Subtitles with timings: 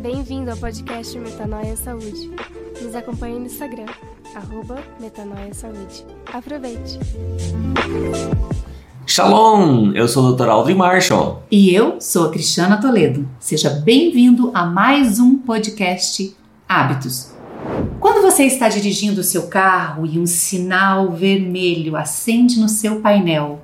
[0.00, 2.30] Bem-vindo ao podcast Metanoia Saúde.
[2.82, 3.86] Nos acompanhe no Instagram,
[4.34, 6.04] arroba Metanoia Saúde.
[6.32, 6.98] Aproveite!
[9.06, 9.92] Shalom!
[9.92, 10.48] Eu sou o Dr.
[10.48, 11.42] Aldrin Marshall.
[11.50, 13.28] E eu sou a Cristiana Toledo.
[13.38, 16.36] Seja bem-vindo a mais um podcast
[16.68, 17.32] Hábitos.
[18.00, 23.60] Quando você está dirigindo o seu carro e um sinal vermelho acende no seu painel,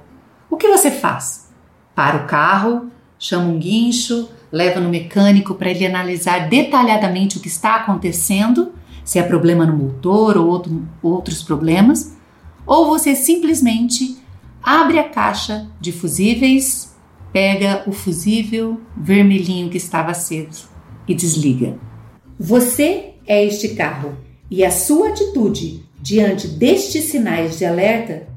[0.51, 1.49] o que você faz?
[1.95, 7.49] Para o carro, chama um guincho, leva no mecânico para ele analisar detalhadamente o que
[7.49, 8.73] está acontecendo,
[9.05, 12.17] se é problema no motor ou outro, outros problemas,
[12.67, 14.19] ou você simplesmente
[14.63, 16.95] abre a caixa de fusíveis,
[17.33, 20.69] pega o fusível vermelhinho que estava aceso
[21.07, 21.79] e desliga.
[22.39, 24.17] Você é este carro
[24.51, 28.29] e a sua atitude diante destes sinais de alerta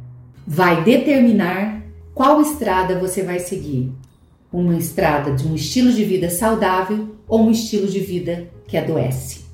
[0.46, 3.92] vai determinar qual estrada você vai seguir.
[4.52, 9.46] Uma estrada de um estilo de vida saudável ou um estilo de vida que adoece.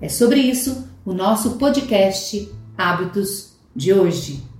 [0.00, 4.50] É sobre isso o nosso podcast Hábitos de hoje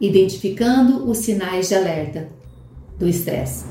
[0.00, 2.28] identificando os sinais de alerta
[2.98, 3.66] do estresse.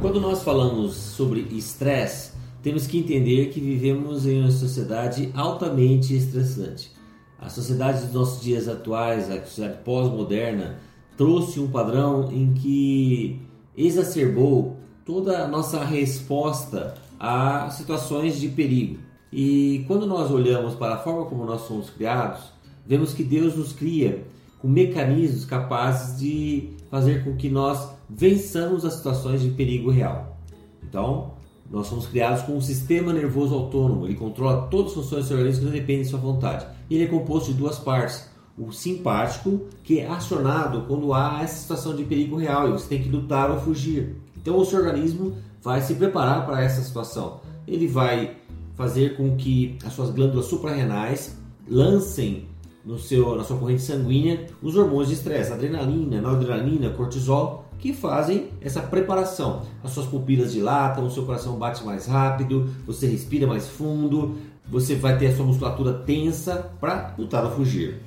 [0.00, 6.92] Quando nós falamos sobre estresse, temos que entender que vivemos em uma sociedade altamente estressante.
[7.38, 10.78] A sociedade dos nossos dias atuais, a sociedade pós-moderna,
[11.16, 13.40] trouxe um padrão em que
[13.76, 18.98] exacerbou toda a nossa resposta a situações de perigo.
[19.32, 22.52] E quando nós olhamos para a forma como nós somos criados,
[22.86, 24.24] vemos que Deus nos cria
[24.58, 30.36] com mecanismos capazes de fazer com que nós vençamos as situações de perigo real.
[30.82, 31.32] Então,
[31.70, 35.36] nós somos criados com um sistema nervoso autônomo, ele controla todas as funções do seu
[35.36, 36.66] organismo não dependem de sua vontade.
[36.90, 38.28] Ele é composto de duas partes.
[38.60, 43.02] O simpático, que é acionado quando há essa situação de perigo real e você tem
[43.02, 44.16] que lutar ou fugir.
[44.36, 47.40] Então, o seu organismo vai se preparar para essa situação.
[47.66, 48.36] Ele vai
[48.74, 52.48] fazer com que as suas glândulas suprarrenais lancem
[52.84, 58.48] no seu, na sua corrente sanguínea os hormônios de estresse, adrenalina, noradrenalina, cortisol, que fazem
[58.60, 59.62] essa preparação.
[59.82, 64.36] As suas pupilas dilatam, o seu coração bate mais rápido, você respira mais fundo,
[64.68, 68.00] você vai ter a sua musculatura tensa para lutar ou fugir.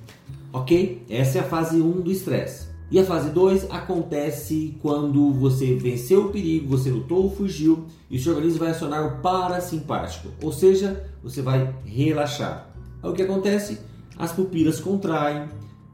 [0.54, 1.04] Ok?
[1.10, 2.68] Essa é a fase 1 do estresse.
[2.90, 8.18] E a fase 2 acontece quando você venceu o perigo, você lutou ou fugiu e
[8.18, 12.70] o seu organismo vai acionar o parasimpático, ou seja, você vai relaxar.
[13.02, 13.80] Aí o que acontece?
[14.18, 15.48] as pupilas contraem,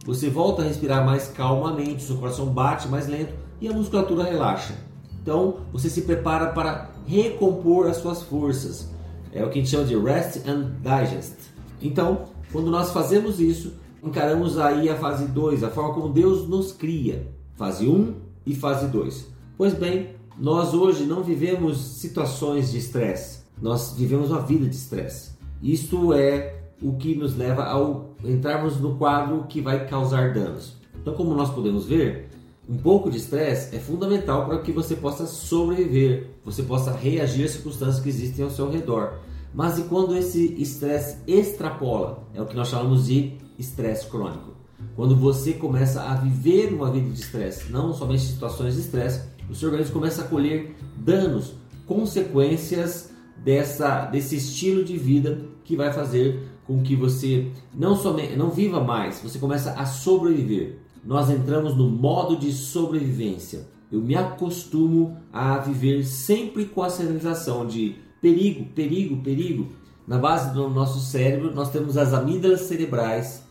[0.05, 4.73] você volta a respirar mais calmamente, seu coração bate mais lento e a musculatura relaxa.
[5.21, 8.89] Então você se prepara para recompor as suas forças.
[9.31, 11.35] É o que a gente chama de rest and digest.
[11.81, 13.73] Então, quando nós fazemos isso,
[14.03, 17.27] encaramos aí a fase 2, a forma como Deus nos cria.
[17.55, 18.13] Fase 1 um
[18.45, 19.27] e fase 2.
[19.57, 25.31] Pois bem, nós hoje não vivemos situações de estresse, nós vivemos uma vida de estresse.
[25.61, 30.77] Isto é o que nos leva ao entrarmos no quadro que vai causar danos.
[31.01, 32.29] Então, como nós podemos ver,
[32.69, 37.51] um pouco de estresse é fundamental para que você possa sobreviver, você possa reagir às
[37.51, 39.19] circunstâncias que existem ao seu redor.
[39.53, 42.27] Mas e quando esse estresse extrapola?
[42.33, 44.53] É o que nós chamamos de estresse crônico.
[44.95, 49.55] Quando você começa a viver uma vida de estresse, não somente situações de estresse, o
[49.55, 51.53] seu organismo começa a colher danos,
[51.85, 53.11] consequências
[53.43, 58.79] dessa, desse estilo de vida que vai fazer com que você não somente não viva
[58.79, 60.77] mais, você começa a sobreviver.
[61.03, 63.67] Nós entramos no modo de sobrevivência.
[63.91, 69.67] Eu me acostumo a viver sempre com a sinalização de perigo, perigo, perigo.
[70.07, 73.43] Na base do nosso cérebro, nós temos as amígdalas cerebrais,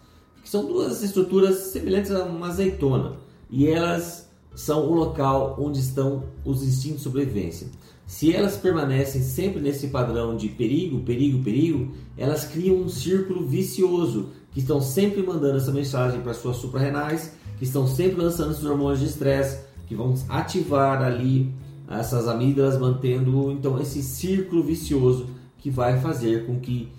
[0.43, 3.17] que são duas estruturas semelhantes a uma azeitona,
[3.49, 7.69] e elas são o local onde estão os instintos de sobrevivência.
[8.09, 14.31] Se elas permanecem sempre nesse padrão de perigo, perigo, perigo, elas criam um círculo vicioso
[14.51, 19.01] que estão sempre mandando essa mensagem para suas suprarrenais, que estão sempre lançando esses hormônios
[19.01, 21.53] de estresse, que vão ativar ali
[21.89, 26.93] essas amígdalas, mantendo então esse círculo vicioso que vai fazer com que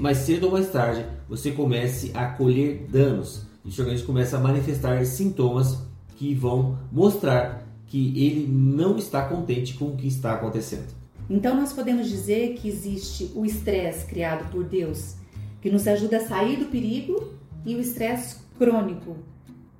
[0.00, 4.40] mais cedo ou mais tarde você comece a colher danos e seu organismo começa a
[4.40, 5.78] manifestar sintomas
[6.16, 10.88] que vão mostrar que ele não está contente com o que está acontecendo.
[11.28, 15.16] Então nós podemos dizer que existe o estresse criado por Deus,
[15.60, 19.16] que nos ajuda a sair do perigo, e o estresse crônico,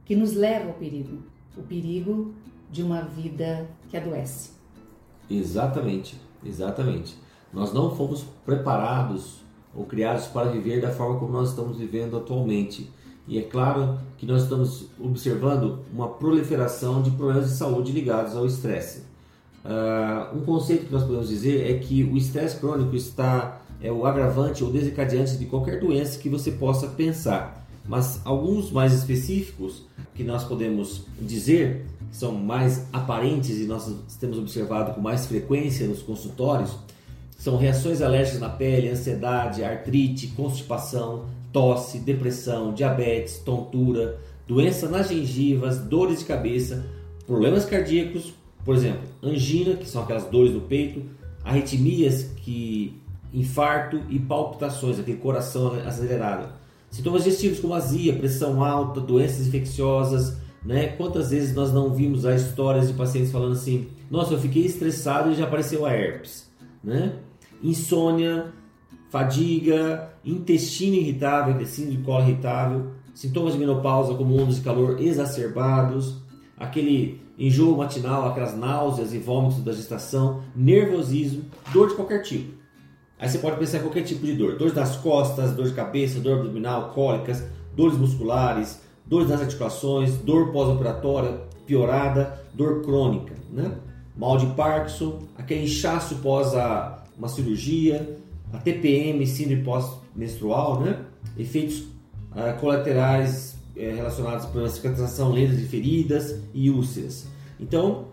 [0.05, 1.23] que nos leva ao perigo,
[1.56, 2.34] o perigo
[2.70, 4.50] de uma vida que adoece.
[5.31, 7.17] Exatamente, exatamente.
[7.53, 9.41] Nós não fomos preparados
[9.75, 12.91] ou criados para viver da forma como nós estamos vivendo atualmente.
[13.29, 18.44] E é claro que nós estamos observando uma proliferação de problemas de saúde ligados ao
[18.44, 19.05] estresse.
[19.65, 24.05] Uh, um conceito que nós podemos dizer é que o estresse crônico está é o
[24.05, 27.59] agravante ou desencadeante de qualquer doença que você possa pensar.
[27.85, 29.85] Mas alguns mais específicos
[30.15, 36.03] que nós podemos dizer, são mais aparentes e nós temos observado com mais frequência nos
[36.03, 36.77] consultórios,
[37.38, 45.79] são reações alérgicas na pele, ansiedade, artrite, constipação, tosse, depressão, diabetes, tontura, doença nas gengivas,
[45.79, 46.85] dores de cabeça,
[47.27, 48.35] problemas cardíacos,
[48.65, 51.03] por exemplo, angina, que são aquelas dores no peito,
[51.43, 53.00] arritmias, que
[53.32, 56.59] infarto e palpitações, aquele coração acelerado.
[56.90, 60.88] Sintomas digestivos como azia, pressão alta, doenças infecciosas, né?
[60.88, 65.31] Quantas vezes nós não vimos as histórias de pacientes falando assim: "Nossa, eu fiquei estressado
[65.31, 66.50] e já apareceu a herpes",
[66.82, 67.14] né?
[67.62, 68.52] Insônia,
[69.08, 76.16] fadiga, intestino irritável, intestino de colo irritável, sintomas de menopausa como ondas de calor exacerbados,
[76.56, 82.59] aquele enjoo matinal, aquelas náuseas e vômitos da gestação, nervosismo, dor de qualquer tipo.
[83.20, 86.19] Aí você pode pensar em qualquer tipo de dor: dores das costas, dor de cabeça,
[86.20, 87.44] dor abdominal, cólicas,
[87.76, 93.72] dores musculares, dores nas articulações, dor pós-operatória piorada, dor crônica, né?
[94.17, 98.19] Mal de Parkinson, aquele inchaço pós a, uma cirurgia,
[98.52, 100.99] a TPM, síndrome pós-menstrual, né?
[101.38, 107.26] Efeitos uh, colaterais uh, relacionados com a cicatrização lenta de feridas e úlceras.
[107.58, 108.06] Então,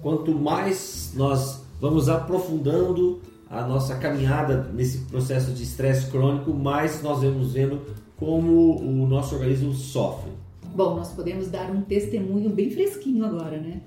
[0.00, 3.20] quanto mais nós vamos aprofundando
[3.52, 7.82] a nossa caminhada nesse processo de estresse crônico, mais nós vamos vendo
[8.16, 10.32] como o nosso organismo sofre.
[10.74, 13.82] Bom, nós podemos dar um testemunho bem fresquinho agora, né?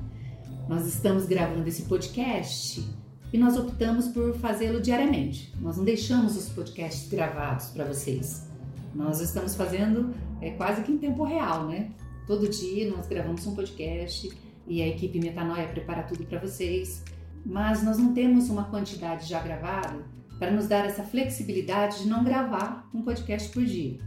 [0.70, 2.88] Nós estamos gravando esse podcast
[3.34, 5.52] e nós optamos por fazê-lo diariamente.
[5.60, 8.48] Nós não deixamos os podcasts gravados para vocês.
[8.94, 11.90] Nós estamos fazendo é, quase que em tempo real, né?
[12.28, 14.32] Todo dia nós gravamos um podcast
[14.68, 17.04] e a equipe Metanoia prepara tudo para vocês
[17.46, 20.04] mas nós não temos uma quantidade já gravada
[20.40, 24.00] para nos dar essa flexibilidade de não gravar um podcast por dia.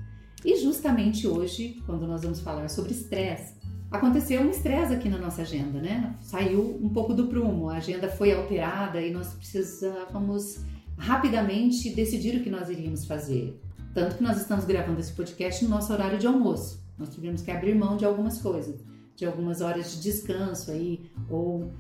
[0.44, 3.55] E justamente hoje, quando nós vamos falar sobre estresse,
[3.90, 6.14] aconteceu um estresse aqui na nossa agenda, né?
[6.20, 10.61] Saiu um pouco do prumo, a agenda foi alterada e nós precisávamos
[10.96, 13.58] rapidamente decidir o que nós iríamos fazer.
[13.94, 16.84] Tanto que nós estamos gravando esse podcast no nosso horário de almoço.
[16.99, 18.81] Nós tivemos que abrir mão de algumas coisas,
[19.17, 21.73] de algumas horas de descanso aí, ou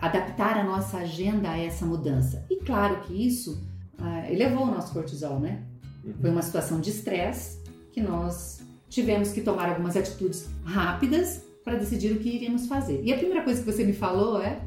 [0.00, 2.44] adaptar a nossa agenda a essa mudança.
[2.50, 3.62] E claro que isso
[3.98, 5.62] uh, elevou o nosso cortisol, né?
[6.04, 6.14] Uhum.
[6.20, 7.58] Foi uma situação de estresse
[7.92, 13.02] que nós tivemos que tomar algumas atitudes rápidas para decidir o que iríamos fazer.
[13.04, 14.60] E a primeira coisa que você me falou é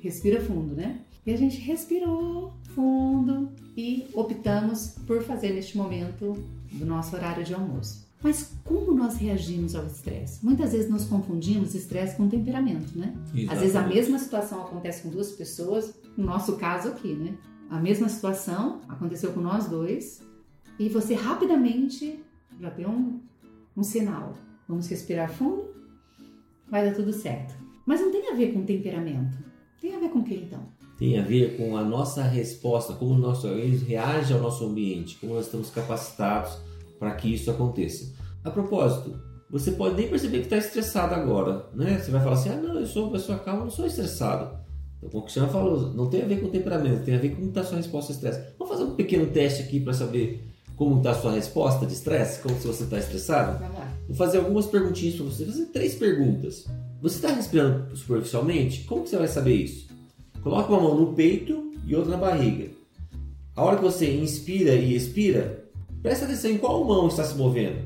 [0.00, 1.00] respira fundo, né?
[1.26, 6.32] E a gente respirou fundo e optamos por fazer neste momento
[6.72, 8.05] do nosso horário de almoço.
[8.22, 10.44] Mas como nós reagimos ao estresse?
[10.44, 13.14] Muitas vezes nós confundimos estresse com temperamento, né?
[13.16, 13.52] Exatamente.
[13.52, 17.36] Às vezes a mesma situação acontece com duas pessoas, no nosso caso aqui, né?
[17.68, 20.22] A mesma situação aconteceu com nós dois
[20.78, 22.22] e você rapidamente
[22.60, 23.20] já deu um,
[23.76, 24.34] um sinal.
[24.68, 25.64] Vamos respirar fundo,
[26.68, 27.54] vai dar tudo certo.
[27.84, 29.38] Mas não tem a ver com temperamento.
[29.80, 30.66] Tem a ver com o que então?
[30.98, 35.18] Tem a ver com a nossa resposta, como o nosso organismo reage ao nosso ambiente,
[35.20, 36.58] como nós estamos capacitados
[36.98, 38.12] para que isso aconteça.
[38.44, 39.18] A propósito,
[39.50, 41.98] você pode nem perceber que está estressado agora, né?
[41.98, 44.58] Você vai falar assim, ah não, eu sou uma pessoa calma, não sou estressado.
[44.98, 47.36] Então, como o Cristiano falou, não tem a ver com temperamento, tem a ver com
[47.36, 48.54] como está a sua resposta ao estresse.
[48.58, 50.44] Vamos fazer um pequeno teste aqui para saber
[50.74, 53.64] como está a sua resposta de estresse, como se você está estressado.
[54.06, 56.66] Vou fazer algumas perguntinhas para você, Vou fazer três perguntas.
[57.00, 58.84] Você está respirando superficialmente?
[58.84, 59.88] Como que você vai saber isso?
[60.42, 62.70] Coloque uma mão no peito e outra na barriga.
[63.54, 65.65] A hora que você inspira e expira,
[66.06, 67.80] Presta atenção em qual mão está se movendo.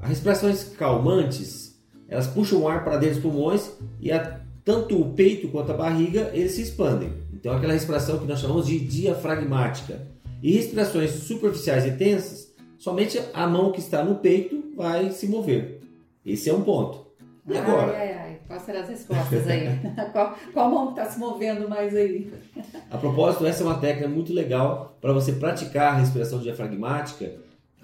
[0.00, 1.76] As respirações calmantes,
[2.08, 5.76] elas puxam o ar para dentro dos pulmões e a, tanto o peito quanto a
[5.76, 7.12] barriga, eles se expandem.
[7.34, 10.00] Então aquela respiração que nós chamamos de diafragmática.
[10.40, 15.80] E respirações superficiais e tensas, somente a mão que está no peito vai se mover.
[16.24, 17.04] Esse é um ponto.
[17.48, 17.96] E agora?
[17.96, 18.29] Ai, ai, ai.
[18.50, 19.68] Quais serão as respostas aí?
[20.10, 22.32] qual, qual mão está se movendo mais aí?
[22.90, 27.32] A propósito, essa é uma técnica muito legal para você praticar a respiração diafragmática.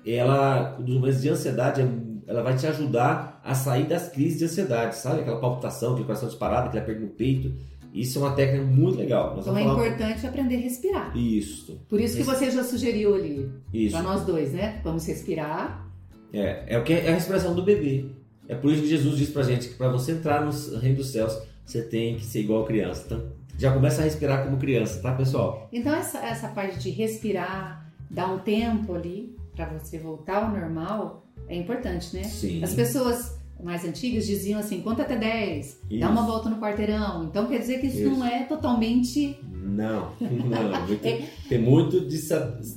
[0.05, 1.89] Ela, nos momentos de ansiedade,
[2.27, 5.21] ela vai te ajudar a sair das crises de ansiedade, sabe?
[5.21, 7.55] Aquela palpitação, aquele coração disparado, aquele aperto no peito.
[7.95, 9.37] Isso é uma técnica muito legal.
[9.37, 11.17] Nós então é importante aprender a respirar.
[11.17, 11.81] Isso.
[11.89, 13.49] Por isso que você já sugeriu ali.
[13.93, 14.81] Para nós dois, né?
[14.83, 15.87] Vamos respirar.
[16.33, 18.16] É, é o que é a respiração do bebê.
[18.49, 21.09] É por isso que Jesus diz pra gente que para você entrar no reino dos
[21.11, 23.03] céus, você tem que ser igual a criança.
[23.07, 23.23] Então,
[23.59, 25.69] já começa a respirar como criança, tá, pessoal?
[25.73, 31.27] Então, essa, essa parte de respirar, dar um tempo ali para você voltar ao normal,
[31.49, 32.23] é importante, né?
[32.25, 32.63] Sim.
[32.63, 36.01] As pessoas mais antigas diziam assim, conta até 10, Isso.
[36.01, 37.25] dá uma volta no quarteirão.
[37.25, 38.11] Então quer dizer que isso, Isso.
[38.11, 39.39] não é totalmente.
[39.51, 40.75] Não, não.
[40.75, 41.03] é muito-
[41.49, 42.19] tem muito de,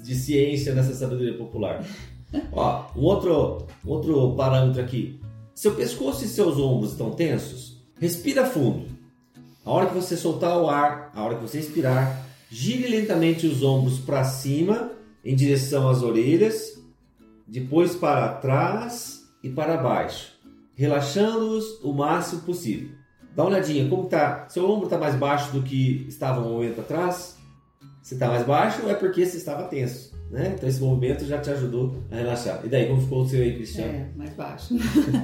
[0.03, 1.83] de ciência nessa sabedoria popular.
[2.51, 5.19] Ó, um outro, um outro parâmetro aqui.
[5.59, 7.83] Seu pescoço e seus ombros estão tensos?
[7.99, 8.87] Respira fundo.
[9.65, 13.61] A hora que você soltar o ar, a hora que você expirar, gire lentamente os
[13.61, 14.89] ombros para cima,
[15.21, 16.81] em direção às orelhas,
[17.45, 20.31] depois para trás e para baixo,
[20.75, 22.91] relaxando-os o máximo possível.
[23.35, 24.47] Dá uma olhadinha, como tá?
[24.47, 27.37] Seu ombro está mais baixo do que estava um momento atrás?
[28.01, 30.53] Se está mais baixo, é porque você estava tenso, né?
[30.55, 32.61] Então esse movimento já te ajudou a relaxar.
[32.63, 33.93] E daí, como ficou o seu aí, Cristiano?
[33.93, 34.75] É, mais baixo.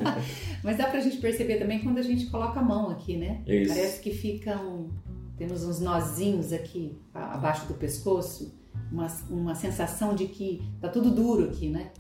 [0.63, 3.41] Mas dá pra gente perceber também quando a gente coloca a mão aqui, né?
[3.45, 3.73] Isso.
[3.73, 4.89] Parece que ficam.
[5.37, 8.57] Temos uns nozinhos aqui abaixo do pescoço,
[8.89, 11.91] uma, uma sensação de que tá tudo duro aqui, né?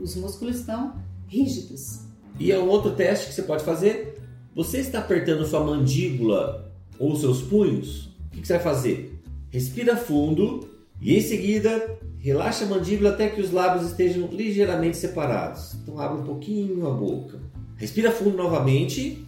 [0.00, 2.04] Os músculos estão rígidos.
[2.38, 4.20] E é um outro teste que você pode fazer.
[4.54, 8.06] Você está apertando sua mandíbula ou seus punhos?
[8.28, 9.20] O que você vai fazer?
[9.50, 10.68] Respira fundo
[11.00, 15.74] e em seguida relaxa a mandíbula até que os lábios estejam ligeiramente separados.
[15.74, 17.38] Então abre um pouquinho a boca.
[17.76, 19.22] Respira fundo novamente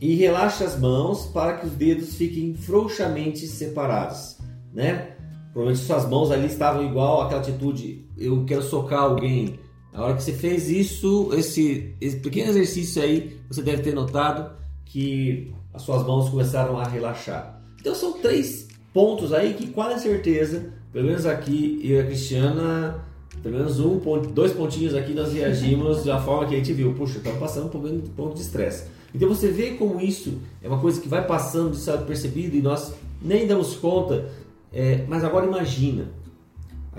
[0.00, 4.36] e relaxa as mãos para que os dedos fiquem frouxamente separados,
[4.74, 5.14] né?
[5.52, 9.60] Provavelmente suas mãos ali estavam igual àquela atitude, eu quero socar alguém.
[9.92, 14.56] A hora que você fez isso, esse, esse pequeno exercício aí, você deve ter notado
[14.84, 17.62] que as suas mãos começaram a relaxar.
[17.78, 23.04] Então são três pontos aí que quase certeza, pelo menos aqui e a Cristiana,
[23.42, 26.92] pelo menos um ponto, dois pontinhos aqui nós reagimos da forma que a gente viu.
[26.94, 28.84] Puxa, tá passando por um ponto de estresse.
[29.14, 32.94] Então você vê como isso é uma coisa que vai passando de percebido e nós
[33.20, 34.26] nem damos conta.
[34.72, 36.08] É, mas agora imagina,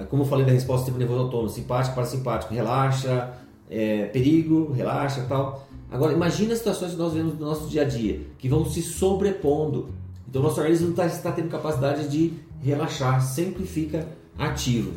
[0.10, 3.34] como eu falei da resposta do sistema nervoso autônomo, simpático, parasimpático, relaxa,
[3.70, 5.68] é, perigo, relaxa tal.
[5.90, 8.82] Agora imagina as situações que nós vemos no nosso dia a dia, que vão se
[8.82, 9.90] sobrepondo.
[10.32, 14.08] Então nosso organismo não está, está tendo capacidade de relaxar, sempre fica
[14.40, 14.94] ativo.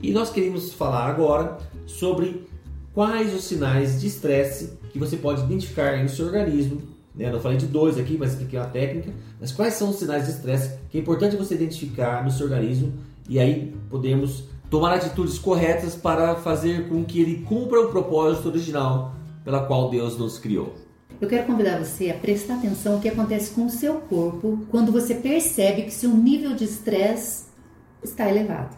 [0.00, 2.46] E nós queremos falar agora sobre
[2.94, 6.80] quais os sinais de estresse que você pode identificar no seu organismo.
[7.12, 7.28] Né?
[7.28, 9.12] Eu falei de dois aqui, mas expliquei uma técnica.
[9.40, 12.92] Mas quais são os sinais de estresse que é importante você identificar no seu organismo
[13.28, 19.12] e aí podemos tomar atitudes corretas para fazer com que ele cumpra o propósito original
[19.42, 20.72] pela qual Deus nos criou.
[21.20, 24.92] Eu quero convidar você a prestar atenção no que acontece com o seu corpo quando
[24.92, 27.46] você percebe que seu nível de estresse
[28.04, 28.76] está elevado.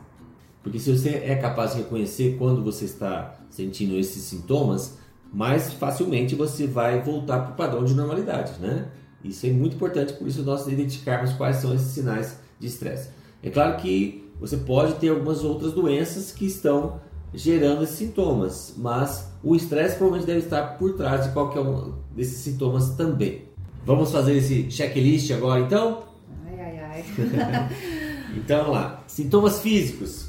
[0.63, 4.97] Porque se você é capaz de reconhecer quando você está sentindo esses sintomas,
[5.31, 8.89] mais facilmente você vai voltar para o padrão de normalidade, né?
[9.23, 13.11] Isso é muito importante, por isso nós identificarmos quais são esses sinais de estresse.
[13.43, 17.01] É claro que você pode ter algumas outras doenças que estão
[17.33, 22.39] gerando esses sintomas, mas o estresse provavelmente deve estar por trás de qualquer um desses
[22.39, 23.43] sintomas também.
[23.85, 26.05] Vamos fazer esse checklist agora então?
[26.47, 27.71] Ai, ai, ai.
[28.37, 29.03] Então vamos lá.
[29.09, 30.29] Sintomas físicos.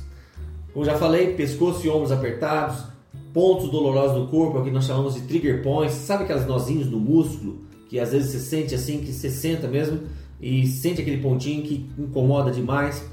[0.73, 2.83] Como já falei, pescoço e ombros apertados,
[3.33, 5.93] pontos dolorosos no corpo, é o que nós chamamos de trigger points.
[5.95, 9.99] Sabe aquelas nozinhos no músculo que às vezes você sente assim, que você senta mesmo
[10.41, 13.05] e sente aquele pontinho que incomoda demais?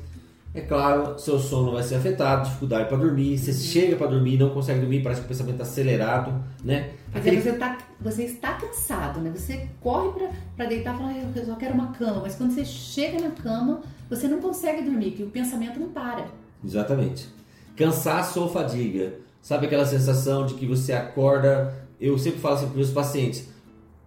[0.58, 3.38] É claro, seu sono vai ser afetado, dificuldade para dormir.
[3.38, 6.34] Você chega para dormir e não consegue dormir, parece que o pensamento está acelerado,
[6.64, 6.94] né?
[7.12, 9.30] Quer dizer, você, tá, você está cansado, né?
[9.32, 10.10] Você corre
[10.56, 12.22] para deitar e fala, "Ai, eu só quero uma cama.
[12.22, 16.26] Mas quando você chega na cama, você não consegue dormir, porque o pensamento não para.
[16.64, 17.28] Exatamente.
[17.76, 19.14] Cansaço ou fadiga.
[19.40, 21.72] Sabe aquela sensação de que você acorda?
[22.00, 23.48] Eu sempre falo assim para os meus pacientes: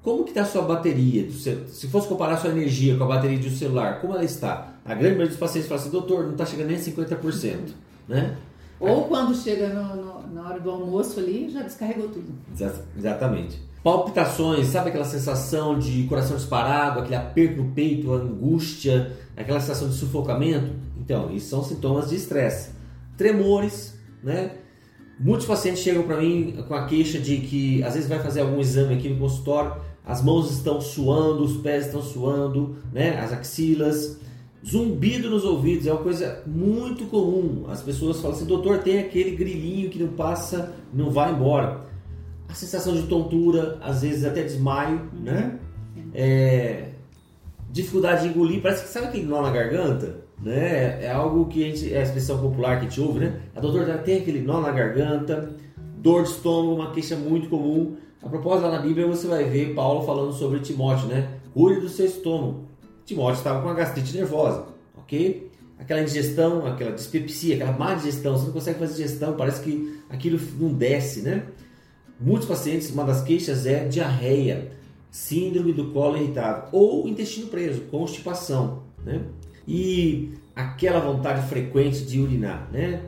[0.04, 1.32] como que está a sua bateria?
[1.32, 4.71] Se fosse comparar a sua energia com a bateria de um celular, como ela está?
[4.86, 7.58] A grande maioria dos pacientes fala assim: doutor, não está chegando nem a 50%.
[8.08, 8.36] Né?
[8.80, 12.34] Ou quando chega no- no- na hora do almoço ali, já descarregou tudo.
[12.54, 13.60] Exa- Exatamente.
[13.84, 19.96] Palpitações, sabe aquela sensação de coração disparado, aquele aperto no peito, angústia, aquela sensação de
[19.96, 20.72] sufocamento?
[21.00, 22.70] Então, isso são sintomas de estresse.
[23.18, 24.52] Tremores, né?
[25.20, 28.60] Muitos pacientes chegam para mim com a queixa de que às vezes vai fazer algum
[28.60, 33.20] exame aqui no consultório, as mãos estão suando, os pés estão suando, né?
[33.20, 34.18] As axilas.
[34.66, 37.66] Zumbido nos ouvidos é uma coisa muito comum.
[37.68, 41.82] As pessoas falam assim, doutor, tem aquele grilinho que não passa, não vai embora.
[42.48, 45.58] A sensação de tontura, às vezes até desmaio, né?
[46.14, 46.90] É,
[47.72, 50.22] dificuldade de engolir, parece que sabe aquele nó na garganta?
[50.40, 51.04] Né?
[51.04, 53.42] É algo que a gente, é a expressão popular que a gente ouve, né?
[53.56, 55.56] A doutora tem aquele nó na garganta,
[55.98, 57.96] dor de estômago, uma queixa muito comum.
[58.22, 61.40] A propósito, lá na Bíblia você vai ver Paulo falando sobre Timóteo, né?
[61.54, 62.71] Cuide do seu estômago.
[63.06, 64.66] Timóteo estava com uma gastrite nervosa,
[64.98, 65.50] ok?
[65.80, 70.40] Aquela indigestão, aquela dispepsia, aquela má digestão, você não consegue fazer digestão, parece que aquilo
[70.60, 71.48] não desce, né?
[72.22, 74.72] muitos pacientes, uma das queixas é diarreia,
[75.10, 79.22] síndrome do colo irritado ou intestino preso, constipação, né?
[79.68, 83.02] E aquela vontade frequente de urinar, né?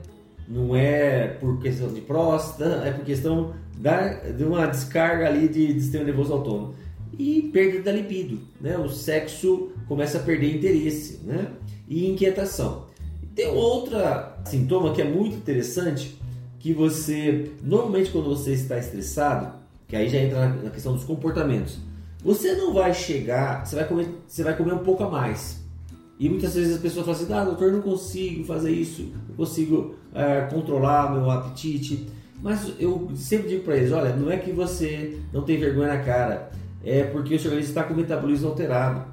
[0.47, 5.73] Não é por questão de próstata, é por questão da, de uma descarga ali de,
[5.73, 6.73] de sistema nervoso autônomo.
[7.17, 8.77] E perda da libido, né?
[8.77, 11.51] O sexo começa a perder interesse, né?
[11.87, 12.87] E inquietação.
[13.35, 13.97] Tem outro
[14.45, 16.19] sintoma que é muito interessante,
[16.59, 19.53] que você, normalmente quando você está estressado,
[19.87, 21.77] que aí já entra na questão dos comportamentos,
[22.23, 25.61] você não vai chegar, você vai comer, você vai comer um pouco a mais.
[26.19, 29.95] E muitas vezes as pessoas falam assim, ah, doutor, não consigo fazer isso, não consigo
[30.13, 32.07] é, controlar meu apetite.
[32.41, 36.03] Mas eu sempre digo para eles, olha, não é que você não tem vergonha na
[36.03, 36.51] cara,
[36.83, 39.05] é porque o seu organismo está com o metabolismo alterado.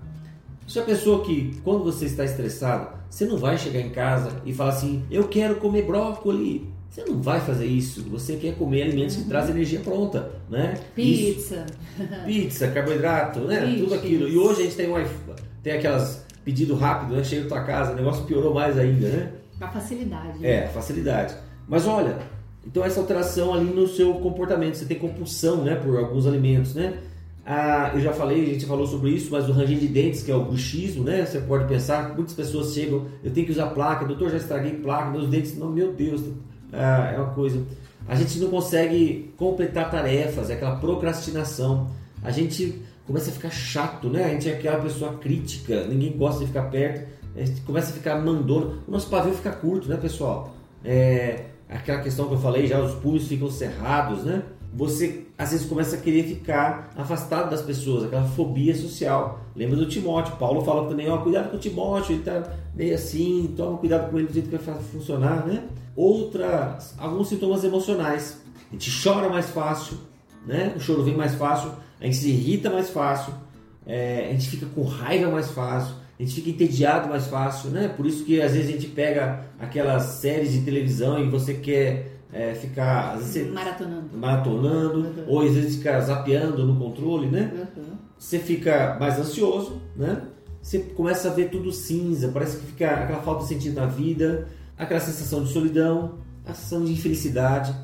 [0.74, 4.52] É a pessoa que, quando você está estressado, você não vai chegar em casa e
[4.52, 6.62] falar assim, eu quero comer brócolis.
[6.88, 8.02] Você não vai fazer isso.
[8.10, 10.74] Você quer comer alimentos que trazem energia pronta, né?
[10.94, 11.64] Pizza.
[11.98, 12.24] Isso.
[12.24, 13.64] Pizza, carboidrato, né?
[13.64, 13.84] Pizza.
[13.84, 14.28] Tudo aquilo.
[14.28, 15.04] E hoje a gente tem, uma,
[15.62, 17.22] tem aquelas pedido rápido, né?
[17.22, 19.32] Chega na tua casa, o negócio piorou mais ainda, né?
[19.60, 20.38] A facilidade.
[20.38, 20.50] Né?
[20.50, 21.36] É, facilidade.
[21.68, 22.18] Mas olha,
[22.66, 26.98] então essa alteração ali no seu comportamento, você tem compulsão, né, por alguns alimentos, né?
[27.44, 30.30] Ah, eu já falei, a gente falou sobre isso, mas o ranger de dentes, que
[30.30, 31.24] é o bruxismo, né?
[31.24, 35.10] Você pode pensar, muitas pessoas chegam, eu tenho que usar placa, doutor, já estraguei placa,
[35.10, 36.22] meus dentes, não, meu Deus,
[36.72, 37.64] ah, é uma coisa.
[38.06, 41.88] A gente não consegue completar tarefas, é aquela procrastinação.
[42.22, 44.24] A gente começa a ficar chato, né?
[44.24, 47.94] A gente é aquela pessoa crítica, ninguém gosta de ficar perto, a gente começa a
[47.94, 48.82] ficar mandando.
[48.86, 50.54] O nosso pavio fica curto, né, pessoal?
[50.84, 54.42] É aquela questão que eu falei já, os punhos ficam cerrados, né?
[54.72, 59.40] Você às vezes começa a querer ficar afastado das pessoas, aquela fobia social.
[59.56, 60.36] Lembra do Timóteo?
[60.36, 64.18] Paulo fala também, ó, cuidado com o Timóteo, ele tá meio assim, toma cuidado com
[64.18, 65.64] ele do jeito que vai funcionar, né?
[65.96, 68.40] Outras, alguns sintomas emocionais.
[68.68, 69.98] A gente chora mais fácil,
[70.46, 70.72] né?
[70.76, 73.32] O choro vem mais fácil, a gente se irrita mais fácil,
[73.86, 77.88] é, a gente fica com raiva mais fácil, a gente fica entediado mais fácil, né?
[77.88, 82.18] Por isso que às vezes a gente pega aquelas séries de televisão e você quer
[82.30, 85.24] é, ficar vezes, maratonando, maratonando uhum.
[85.26, 87.66] ou às vezes ficar zapeando no controle, né?
[87.74, 87.84] Uhum.
[88.18, 90.20] Você fica mais ansioso, né?
[90.60, 94.46] Você começa a ver tudo cinza, parece que fica aquela falta de sentido na vida,
[94.76, 97.74] aquela sensação de solidão, a sensação de infelicidade,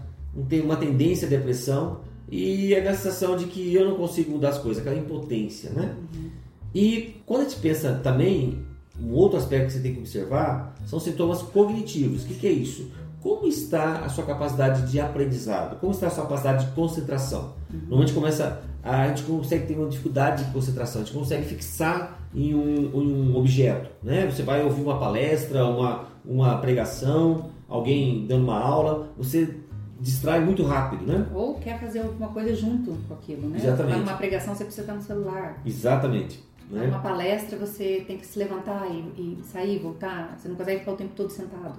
[0.46, 4.58] tem uma tendência à depressão e a sensação de que eu não consigo mudar as
[4.58, 5.96] coisas, aquela impotência, né?
[6.14, 6.45] Uhum.
[6.76, 8.62] E quando a gente pensa também,
[9.02, 12.22] um outro aspecto que você tem que observar são sintomas cognitivos.
[12.22, 12.90] O que, que é isso?
[13.22, 15.80] Como está a sua capacidade de aprendizado?
[15.80, 17.54] Como está a sua capacidade de concentração?
[17.72, 17.80] Uhum.
[17.80, 22.20] Normalmente começa a, a gente consegue ter uma dificuldade de concentração, a gente consegue fixar
[22.34, 24.26] em um, em um objeto, né?
[24.26, 29.56] Você vai ouvir uma palestra, uma, uma pregação, alguém dando uma aula, você
[29.98, 31.26] distrai muito rápido, né?
[31.34, 33.56] Ou quer fazer alguma coisa junto com aquilo, né?
[33.56, 33.98] Exatamente.
[34.00, 35.62] Numa pregação você precisa estar no celular.
[35.64, 36.44] Exatamente.
[36.70, 36.86] Né?
[36.86, 40.36] Numa palestra você tem que se levantar e, e sair, voltar.
[40.38, 41.78] Você não consegue ficar o tempo todo sentado.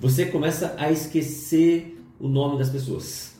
[0.00, 3.34] Você começa a esquecer o nome das pessoas.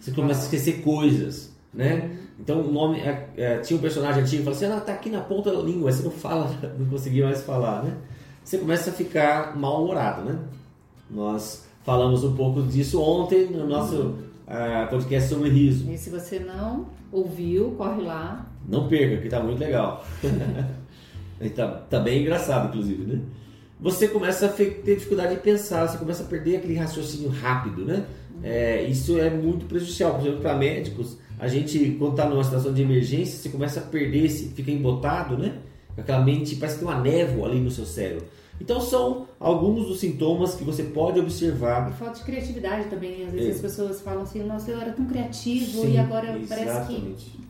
[0.00, 0.42] Você começa ah.
[0.42, 1.94] a esquecer coisas, né?
[1.94, 2.26] Uhum.
[2.40, 5.10] Então o nome é, é, tinha um personagem antigo falou assim, ela ah, tá aqui
[5.10, 7.96] na ponta da língua, você não fala, não conseguia mais falar, né?
[8.44, 10.38] Você começa a ficar mal-humorado, né?
[11.10, 15.88] Nós Falamos um pouco disso ontem no nosso uh, podcast sobre riso.
[15.88, 18.44] E se você não ouviu, corre lá.
[18.68, 20.04] Não perca, que está muito legal.
[21.54, 23.20] tá, tá bem engraçado, inclusive, né?
[23.78, 28.06] Você começa a ter dificuldade de pensar, você começa a perder aquele raciocínio rápido, né?
[28.42, 31.18] É, isso é muito prejudicial, por exemplo, para médicos.
[31.38, 35.58] A gente, quando está numa situação de emergência, você começa a perder, fica embotado, né?
[35.96, 38.26] Aquela mente, parece que tem uma névoa ali no seu cérebro.
[38.60, 41.90] Então são alguns dos sintomas que você pode observar.
[41.90, 43.24] E falta de criatividade também.
[43.26, 43.52] Às vezes é.
[43.52, 46.48] as pessoas falam assim, nossa, eu era tão criativo Sim, e agora exatamente.
[46.48, 47.46] parece que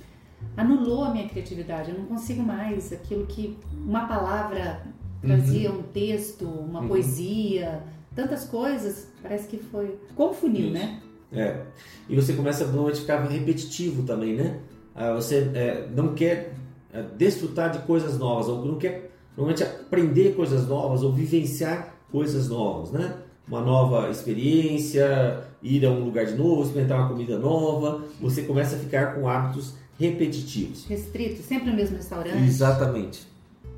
[0.56, 1.90] anulou a minha criatividade.
[1.90, 4.82] Eu não consigo mais aquilo que uma palavra
[5.20, 5.80] trazia, uhum.
[5.80, 6.88] um texto, uma uhum.
[6.88, 7.82] poesia,
[8.14, 9.08] tantas coisas.
[9.22, 11.00] Parece que foi confundiu, né?
[11.32, 11.62] É.
[12.08, 14.60] E você começa a ficar repetitivo também, né?
[14.94, 16.54] Ah, você é, não quer
[16.92, 22.48] é, desfrutar de coisas novas, ou não quer normalmente aprender coisas novas ou vivenciar coisas
[22.48, 23.14] novas, né?
[23.46, 28.76] Uma nova experiência, ir a um lugar de novo, experimentar uma comida nova, você começa
[28.76, 30.86] a ficar com hábitos repetitivos.
[30.86, 32.44] Restrito, sempre no mesmo restaurante.
[32.44, 33.26] Exatamente.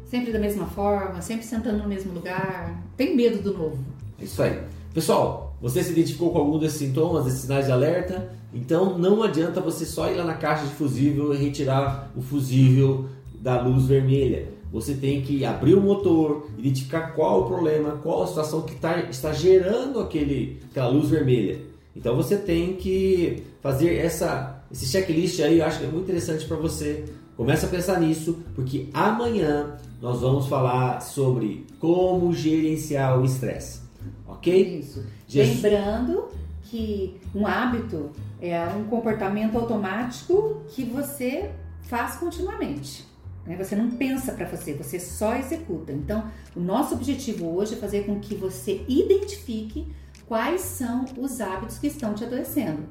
[0.07, 2.83] Sempre da mesma forma, sempre sentando no mesmo lugar.
[2.97, 3.79] Tem medo do novo.
[4.21, 4.61] É isso aí.
[4.95, 8.33] Pessoal, você se identificou com algum desses sintomas, desses sinais de alerta?
[8.53, 13.09] Então não adianta você só ir lá na caixa de fusível e retirar o fusível
[13.41, 18.27] da luz vermelha você tem que abrir o motor, identificar qual o problema, qual a
[18.27, 21.59] situação que tá, está gerando aquele, aquela luz vermelha.
[21.97, 26.45] Então você tem que fazer essa, esse checklist aí, eu acho que é muito interessante
[26.47, 27.05] para você.
[27.37, 33.81] Começa a pensar nisso, porque amanhã nós vamos falar sobre como gerenciar o estresse.
[34.27, 34.81] Ok?
[34.81, 35.05] Isso.
[35.33, 36.29] Lembrando
[36.65, 41.51] que um hábito é um comportamento automático que você
[41.83, 43.07] faz continuamente.
[43.47, 43.57] Né?
[43.57, 45.93] Você não pensa para você, você só executa.
[45.93, 49.87] Então, o nosso objetivo hoje é fazer com que você identifique
[50.27, 52.83] quais são os hábitos que estão te adoecendo.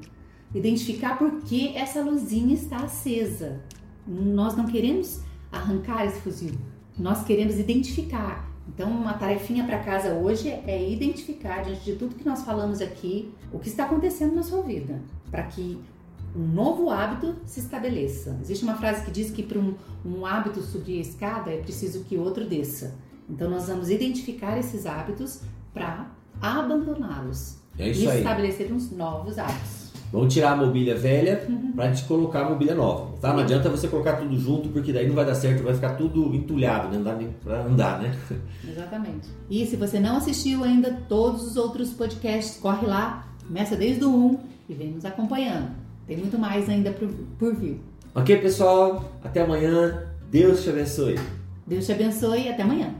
[0.54, 3.60] Identificar por que essa luzinha está acesa.
[4.06, 5.20] Nós não queremos
[5.52, 6.54] arrancar esse fuzil,
[6.98, 8.48] nós queremos identificar.
[8.66, 13.32] Então, uma tarefinha para casa hoje é identificar, diante de tudo que nós falamos aqui,
[13.50, 15.80] o que está acontecendo na sua vida, para que
[16.36, 18.38] um novo hábito se estabeleça.
[18.42, 22.04] Existe uma frase que diz que para um, um hábito subir a escada é preciso
[22.04, 22.94] que outro desça.
[23.28, 25.40] Então, nós vamos identificar esses hábitos
[25.72, 29.77] para abandoná-los é e estabelecer uns novos hábitos.
[30.12, 31.72] Vamos tirar a mobília velha uhum.
[31.72, 33.16] para a gente colocar a mobília nova.
[33.20, 33.32] Tá?
[33.32, 36.34] Não adianta você colocar tudo junto, porque daí não vai dar certo, vai ficar tudo
[36.34, 36.96] entulhado, né?
[36.96, 38.16] não dá nem para andar, né?
[38.66, 39.28] Exatamente.
[39.50, 44.14] E se você não assistiu ainda todos os outros podcasts, corre lá, começa desde o
[44.14, 44.38] 1
[44.70, 45.70] e vem nos acompanhando.
[46.06, 47.80] Tem muito mais ainda por, por vir.
[48.14, 49.12] Ok, pessoal?
[49.22, 50.06] Até amanhã.
[50.30, 51.18] Deus te abençoe.
[51.66, 52.94] Deus te abençoe e até amanhã.